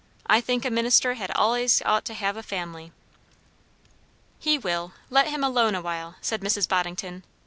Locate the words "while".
5.83-6.15